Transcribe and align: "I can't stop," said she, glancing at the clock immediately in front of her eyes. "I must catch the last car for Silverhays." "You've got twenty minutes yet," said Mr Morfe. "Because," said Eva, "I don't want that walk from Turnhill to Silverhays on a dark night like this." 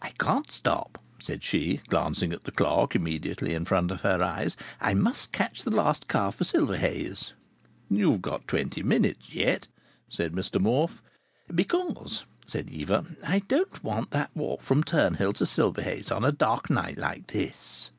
"I 0.00 0.12
can't 0.12 0.50
stop," 0.50 0.96
said 1.18 1.44
she, 1.44 1.82
glancing 1.88 2.32
at 2.32 2.44
the 2.44 2.50
clock 2.52 2.96
immediately 2.96 3.52
in 3.52 3.66
front 3.66 3.90
of 3.90 4.00
her 4.00 4.22
eyes. 4.22 4.56
"I 4.80 4.94
must 4.94 5.30
catch 5.30 5.62
the 5.62 5.70
last 5.70 6.08
car 6.08 6.32
for 6.32 6.42
Silverhays." 6.44 7.34
"You've 7.90 8.22
got 8.22 8.48
twenty 8.48 8.82
minutes 8.82 9.34
yet," 9.34 9.68
said 10.08 10.32
Mr 10.32 10.58
Morfe. 10.58 11.02
"Because," 11.54 12.24
said 12.46 12.70
Eva, 12.70 13.04
"I 13.26 13.40
don't 13.40 13.84
want 13.84 14.10
that 14.12 14.30
walk 14.34 14.62
from 14.62 14.82
Turnhill 14.84 15.34
to 15.34 15.44
Silverhays 15.44 16.10
on 16.10 16.24
a 16.24 16.32
dark 16.32 16.70
night 16.70 16.96
like 16.96 17.26
this." 17.26 17.90